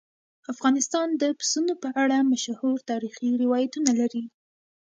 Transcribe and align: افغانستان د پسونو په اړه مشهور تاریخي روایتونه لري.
افغانستان 0.53 1.07
د 1.21 1.23
پسونو 1.39 1.73
په 1.83 1.89
اړه 2.03 2.17
مشهور 2.31 2.77
تاریخي 2.91 3.29
روایتونه 3.43 3.91
لري. 3.99 4.23